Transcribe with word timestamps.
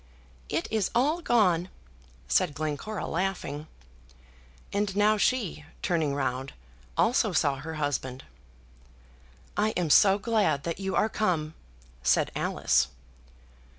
"It 0.49 0.67
is 0.71 0.89
all 0.95 1.21
gone," 1.21 1.69
said 2.27 2.55
Glencora, 2.55 3.05
laughing. 3.05 3.67
And 4.73 4.95
now 4.95 5.15
she, 5.17 5.63
turning 5.83 6.15
round, 6.15 6.53
also 6.97 7.33
saw 7.33 7.57
her 7.57 7.75
husband. 7.75 8.23
"I 9.55 9.75
am 9.77 9.91
so 9.91 10.17
glad 10.17 10.63
that 10.63 10.79
you 10.79 10.95
are 10.95 11.07
come," 11.07 11.53
said 12.01 12.31
Alice. 12.35 12.87